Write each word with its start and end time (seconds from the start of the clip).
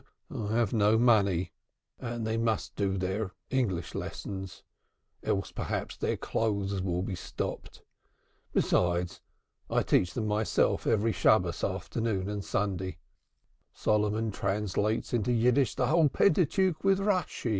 "I 0.35 0.47
have 0.55 0.73
no 0.73 0.97
money, 0.97 1.53
and 1.99 2.25
they 2.25 2.35
must 2.35 2.75
do 2.75 2.97
their 2.97 3.33
English 3.51 3.93
lessons. 3.93 4.63
Else, 5.21 5.51
perhaps, 5.51 5.95
their 5.95 6.17
clothes 6.17 6.81
will 6.81 7.03
be 7.03 7.13
stopped. 7.13 7.83
Besides, 8.51 9.21
I 9.69 9.83
teach 9.83 10.15
them 10.15 10.25
myself 10.25 10.87
every 10.87 11.11
Shabbos 11.11 11.63
afternoon 11.63 12.29
and 12.29 12.43
Sunday. 12.43 12.97
Solomon 13.75 14.31
translates 14.31 15.13
into 15.13 15.31
Yiddish 15.31 15.75
the 15.75 15.85
whole 15.85 16.09
Pentateuch 16.09 16.83
with 16.83 16.97
Rashi." 16.97 17.49